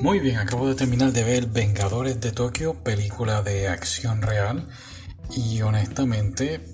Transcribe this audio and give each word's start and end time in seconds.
Muy 0.00 0.18
bien, 0.18 0.38
acabo 0.38 0.66
de 0.66 0.74
terminar 0.74 1.12
de 1.12 1.24
ver 1.24 1.46
Vengadores 1.46 2.18
de 2.22 2.32
Tokio, 2.32 2.72
película 2.82 3.42
de 3.42 3.68
acción 3.68 4.22
real. 4.22 4.66
Y 5.36 5.60
honestamente, 5.60 6.64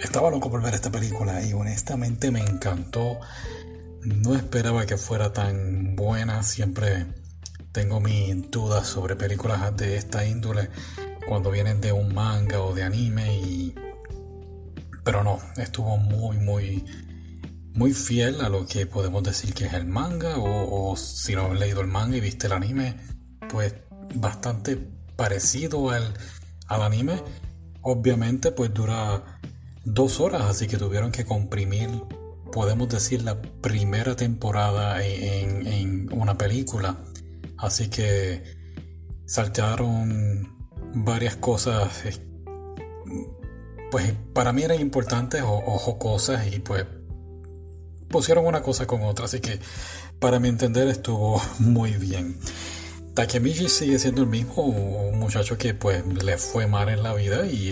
estaba 0.00 0.30
loco 0.30 0.52
por 0.52 0.62
ver 0.62 0.74
esta 0.74 0.92
película 0.92 1.44
y 1.44 1.52
honestamente 1.52 2.30
me 2.30 2.40
encantó. 2.40 3.18
No 4.04 4.36
esperaba 4.36 4.86
que 4.86 4.96
fuera 4.96 5.32
tan 5.32 5.96
buena. 5.96 6.44
Siempre 6.44 7.06
tengo 7.72 8.00
mis 8.00 8.48
dudas 8.52 8.86
sobre 8.86 9.16
películas 9.16 9.76
de 9.76 9.96
esta 9.96 10.24
índole 10.24 10.70
cuando 11.26 11.50
vienen 11.50 11.80
de 11.80 11.90
un 11.90 12.14
manga 12.14 12.62
o 12.62 12.72
de 12.72 12.84
anime 12.84 13.36
y 13.36 13.74
pero 15.02 15.24
no, 15.24 15.40
estuvo 15.56 15.96
muy 15.98 16.38
muy 16.38 16.84
muy 17.76 17.92
fiel 17.92 18.40
a 18.40 18.48
lo 18.48 18.66
que 18.66 18.86
podemos 18.86 19.22
decir 19.22 19.54
que 19.54 19.66
es 19.66 19.74
el 19.74 19.86
manga 19.86 20.34
o, 20.38 20.96
si 20.96 21.34
no 21.34 21.46
has 21.46 21.58
leído 21.58 21.80
el 21.80 21.86
manga 21.86 22.16
y 22.16 22.20
viste 22.20 22.46
el 22.46 22.52
anime, 22.52 22.96
pues 23.48 23.74
bastante 24.14 24.76
parecido 25.16 25.90
al, 25.90 26.14
al 26.68 26.82
anime. 26.82 27.22
Obviamente 27.82 28.50
pues 28.50 28.72
dura 28.74 29.38
dos 29.84 30.20
horas, 30.20 30.42
así 30.42 30.66
que 30.66 30.76
tuvieron 30.76 31.12
que 31.12 31.24
comprimir, 31.24 31.88
podemos 32.50 32.88
decir, 32.88 33.22
la 33.22 33.40
primera 33.40 34.16
temporada 34.16 35.04
en, 35.04 35.66
en 35.66 36.12
una 36.12 36.36
película. 36.36 36.96
Así 37.58 37.88
que 37.88 38.42
saltaron 39.26 40.56
varias 40.94 41.36
cosas 41.36 42.04
pues 43.90 44.12
para 44.32 44.52
mí 44.52 44.62
eran 44.62 44.80
importantes 44.80 45.42
o, 45.42 45.52
o 45.52 45.78
jocosas 45.78 46.52
y 46.52 46.58
pues 46.58 46.84
pusieron 48.08 48.46
una 48.46 48.62
cosa 48.62 48.86
con 48.86 49.02
otra, 49.02 49.26
así 49.26 49.40
que 49.40 49.58
para 50.18 50.38
mi 50.40 50.48
entender 50.48 50.88
estuvo 50.88 51.40
muy 51.58 51.92
bien. 51.92 52.38
Takemichi 53.14 53.70
sigue 53.70 53.98
siendo 53.98 54.22
el 54.22 54.28
mismo, 54.28 54.62
un 54.62 55.18
muchacho 55.18 55.56
que 55.56 55.72
pues 55.72 56.04
le 56.22 56.36
fue 56.36 56.66
mal 56.66 56.90
en 56.90 57.02
la 57.02 57.14
vida 57.14 57.46
y, 57.46 57.70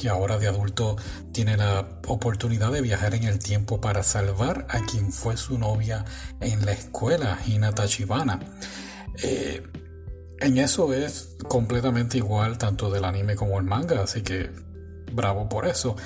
y, 0.00 0.08
ahora 0.08 0.38
de 0.38 0.48
adulto 0.48 0.96
tiene 1.32 1.58
la 1.58 2.00
oportunidad 2.06 2.72
de 2.72 2.80
viajar 2.80 3.14
en 3.14 3.24
el 3.24 3.38
tiempo 3.38 3.78
para 3.78 4.02
salvar 4.02 4.66
a 4.70 4.80
quien 4.86 5.12
fue 5.12 5.36
su 5.36 5.58
novia 5.58 6.06
en 6.40 6.64
la 6.64 6.72
escuela, 6.72 7.38
Hinata 7.46 7.82
Tachibana. 7.82 8.40
Eh, 9.22 9.62
en 10.40 10.56
eso 10.56 10.94
es 10.94 11.36
completamente 11.46 12.16
igual 12.16 12.56
tanto 12.56 12.90
del 12.90 13.04
anime 13.04 13.36
como 13.36 13.58
el 13.58 13.64
manga, 13.64 14.02
así 14.02 14.22
que 14.22 14.50
bravo 15.12 15.48
por 15.48 15.66
eso. 15.66 15.96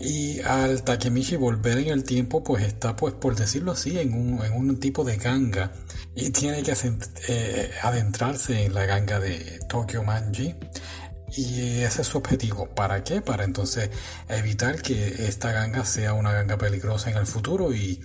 Y 0.00 0.40
al 0.40 0.82
Takemichi 0.82 1.36
volver 1.36 1.78
en 1.78 1.88
el 1.88 2.04
tiempo, 2.04 2.42
pues 2.42 2.64
está, 2.64 2.96
pues 2.96 3.14
por 3.14 3.36
decirlo 3.36 3.72
así, 3.72 3.98
en 3.98 4.14
un, 4.14 4.44
en 4.44 4.52
un 4.52 4.78
tipo 4.80 5.04
de 5.04 5.16
ganga. 5.16 5.72
Y 6.14 6.30
tiene 6.30 6.62
que 6.62 6.74
eh, 7.28 7.70
adentrarse 7.82 8.64
en 8.64 8.74
la 8.74 8.86
ganga 8.86 9.20
de 9.20 9.60
Tokyo 9.68 10.02
Manji. 10.02 10.54
Y 11.36 11.80
ese 11.80 12.02
es 12.02 12.08
su 12.08 12.18
objetivo. 12.18 12.68
¿Para 12.74 13.02
qué? 13.02 13.20
Para 13.20 13.44
entonces 13.44 13.90
evitar 14.28 14.80
que 14.82 15.26
esta 15.26 15.52
ganga 15.52 15.84
sea 15.84 16.12
una 16.14 16.32
ganga 16.32 16.56
peligrosa 16.58 17.10
en 17.10 17.16
el 17.16 17.26
futuro. 17.26 17.72
Y 17.72 18.00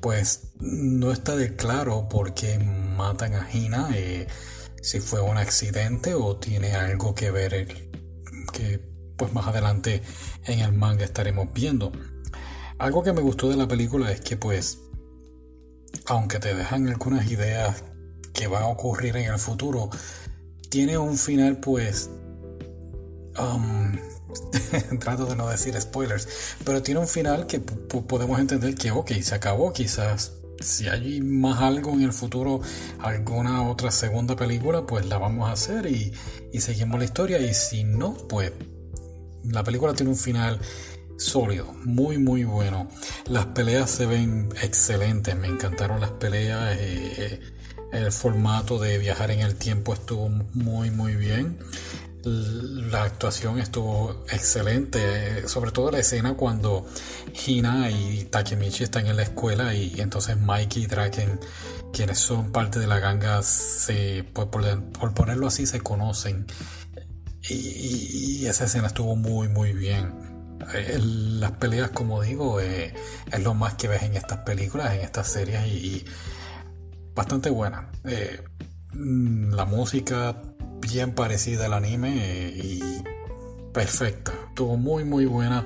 pues 0.00 0.52
no 0.58 1.12
está 1.12 1.36
de 1.36 1.54
claro 1.54 2.08
por 2.08 2.34
qué 2.34 2.58
matan 2.58 3.34
a 3.34 3.48
Hina. 3.52 3.90
Eh, 3.94 4.26
si 4.86 5.00
fue 5.00 5.20
un 5.20 5.36
accidente 5.36 6.14
o 6.14 6.36
tiene 6.36 6.74
algo 6.74 7.14
que 7.14 7.30
ver 7.32 7.66
que 8.52 8.95
pues 9.16 9.32
más 9.32 9.46
adelante 9.46 10.02
en 10.44 10.60
el 10.60 10.72
manga 10.72 11.04
estaremos 11.04 11.48
viendo. 11.52 11.92
Algo 12.78 13.02
que 13.02 13.12
me 13.12 13.22
gustó 13.22 13.48
de 13.48 13.56
la 13.56 13.66
película 13.66 14.12
es 14.12 14.20
que 14.20 14.36
pues, 14.36 14.78
aunque 16.06 16.38
te 16.38 16.54
dejan 16.54 16.88
algunas 16.88 17.30
ideas 17.30 17.84
que 18.34 18.46
va 18.46 18.60
a 18.60 18.66
ocurrir 18.66 19.16
en 19.16 19.32
el 19.32 19.38
futuro, 19.38 19.90
tiene 20.68 20.98
un 20.98 21.16
final 21.16 21.58
pues... 21.58 22.10
Um, 23.38 23.96
trato 25.00 25.24
de 25.26 25.36
no 25.36 25.48
decir 25.48 25.80
spoilers, 25.80 26.28
pero 26.64 26.82
tiene 26.82 27.00
un 27.00 27.08
final 27.08 27.46
que 27.46 27.60
podemos 27.60 28.38
entender 28.38 28.74
que, 28.74 28.90
ok, 28.90 29.12
se 29.22 29.34
acabó, 29.34 29.72
quizás 29.72 30.32
si 30.60 30.88
hay 30.88 31.20
más 31.20 31.60
algo 31.62 31.92
en 31.92 32.02
el 32.02 32.12
futuro, 32.12 32.60
alguna 32.98 33.68
otra 33.68 33.90
segunda 33.90 34.36
película, 34.36 34.86
pues 34.86 35.06
la 35.06 35.18
vamos 35.18 35.48
a 35.48 35.52
hacer 35.52 35.86
y 35.86 36.12
seguimos 36.58 36.98
la 36.98 37.04
historia. 37.04 37.38
Y 37.38 37.54
si 37.54 37.84
no, 37.84 38.14
pues 38.28 38.52
la 39.50 39.62
película 39.64 39.94
tiene 39.94 40.10
un 40.10 40.18
final 40.18 40.60
sólido, 41.16 41.72
muy 41.84 42.18
muy 42.18 42.44
bueno. 42.44 42.88
Las 43.28 43.46
peleas 43.46 43.90
se 43.90 44.06
ven 44.06 44.50
excelentes, 44.62 45.36
me 45.36 45.48
encantaron 45.48 46.00
las 46.00 46.10
peleas. 46.12 46.76
Eh, 46.78 47.14
eh, 47.18 47.40
el 47.92 48.12
formato 48.12 48.78
de 48.78 48.98
viajar 48.98 49.30
en 49.30 49.40
el 49.40 49.56
tiempo 49.56 49.94
estuvo 49.94 50.28
muy 50.28 50.90
muy 50.90 51.14
bien. 51.14 51.58
La 52.24 53.04
actuación 53.04 53.60
estuvo 53.60 54.24
excelente, 54.30 55.46
sobre 55.46 55.70
todo 55.70 55.92
la 55.92 56.00
escena 56.00 56.34
cuando 56.34 56.84
Hina 57.46 57.88
y 57.90 58.24
Takemichi 58.24 58.82
están 58.82 59.06
en 59.06 59.16
la 59.16 59.22
escuela 59.22 59.72
y 59.74 60.00
entonces 60.00 60.36
Mikey 60.36 60.82
y 60.82 60.86
Draken, 60.86 61.38
quienes 61.92 62.18
son 62.18 62.50
parte 62.50 62.80
de 62.80 62.88
la 62.88 62.98
ganga, 62.98 63.44
se, 63.44 64.24
por, 64.24 64.50
por 64.50 65.14
ponerlo 65.14 65.46
así, 65.46 65.66
se 65.66 65.80
conocen 65.80 66.46
y, 67.48 68.46
esa 68.46 68.64
escena 68.64 68.88
estuvo 68.88 69.16
muy, 69.16 69.48
muy 69.48 69.72
bien. 69.72 70.12
Eh, 70.74 70.98
las 71.00 71.52
peleas, 71.52 71.90
como 71.90 72.22
digo, 72.22 72.60
eh, 72.60 72.94
es 73.30 73.42
lo 73.42 73.54
más 73.54 73.74
que 73.74 73.88
ves 73.88 74.02
en 74.02 74.14
estas 74.14 74.38
películas, 74.38 74.94
en 74.94 75.00
estas 75.00 75.28
series 75.28 75.66
y, 75.66 76.04
bastante 77.14 77.50
buena. 77.50 77.90
Eh, 78.04 78.42
mm, 78.92 79.54
la 79.54 79.64
música 79.64 80.42
bien 80.80 81.14
parecida 81.14 81.66
al 81.66 81.74
anime 81.74 82.52
y 82.54 83.02
perfecta. 83.72 84.32
Estuvo 84.48 84.76
muy, 84.76 85.04
muy 85.04 85.26
buena. 85.26 85.64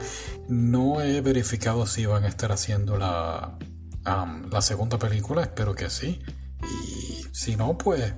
No 0.49 1.01
he 1.01 1.21
verificado 1.21 1.87
si 1.87 2.07
van 2.07 2.25
a 2.25 2.29
estar 2.29 2.53
haciendo 2.53 2.97
la, 2.97 3.59
la 4.05 4.63
segunda 4.63 4.99
película, 4.99 5.43
espero 5.43 5.75
que 5.75 5.91
sí. 5.91 6.21
Y 6.63 7.25
si 7.33 7.57
no, 7.57 7.77
pues 7.79 8.13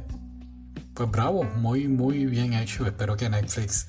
pues 0.94 1.10
bravo, 1.10 1.44
muy, 1.44 1.88
muy 1.88 2.26
bien 2.26 2.54
hecho. 2.54 2.86
Espero 2.86 3.16
que 3.16 3.28
Netflix 3.28 3.86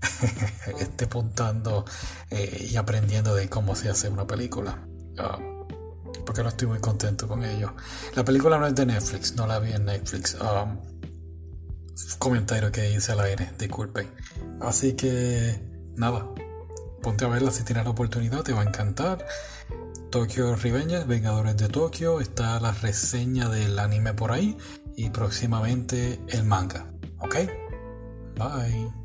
esté 0.80 1.04
apuntando 1.06 1.84
eh, 2.30 2.68
y 2.70 2.76
aprendiendo 2.76 3.34
de 3.34 3.48
cómo 3.48 3.74
se 3.74 3.88
hace 3.88 4.08
una 4.08 4.26
película. 4.26 4.86
Ah, 5.18 5.38
porque 6.24 6.42
no 6.42 6.48
estoy 6.48 6.68
muy 6.68 6.78
contento 6.78 7.26
con 7.26 7.44
ello. 7.44 7.74
La 8.14 8.24
película 8.24 8.58
no 8.58 8.66
es 8.66 8.74
de 8.74 8.86
Netflix, 8.86 9.34
no 9.34 9.46
la 9.46 9.58
vi 9.58 9.72
en 9.72 9.84
Netflix. 9.84 10.36
Um, 10.36 10.78
comentario 12.18 12.70
que 12.70 12.92
hice 12.92 13.12
al 13.12 13.20
aire, 13.20 13.50
disculpen. 13.58 14.08
Así 14.60 14.92
que 14.92 15.60
nada, 15.96 16.26
ponte 17.02 17.24
a 17.24 17.28
verla 17.28 17.50
si 17.50 17.64
tienes 17.64 17.84
la 17.84 17.90
oportunidad, 17.90 18.42
te 18.42 18.52
va 18.52 18.62
a 18.62 18.64
encantar. 18.64 19.26
Tokyo 20.10 20.54
Revengers, 20.56 21.06
Vengadores 21.06 21.56
de 21.56 21.68
Tokio, 21.68 22.20
está 22.20 22.60
la 22.60 22.72
reseña 22.72 23.48
del 23.48 23.78
anime 23.78 24.12
por 24.12 24.30
ahí 24.30 24.56
y 24.96 25.10
próximamente 25.10 26.20
el 26.28 26.44
manga. 26.44 26.92
¿Ok? 27.18 27.36
Bye. 28.36 29.01